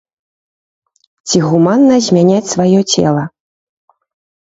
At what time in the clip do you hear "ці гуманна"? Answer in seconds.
1.27-2.01